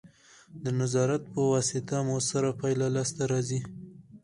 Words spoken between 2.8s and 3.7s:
لاسته راځي.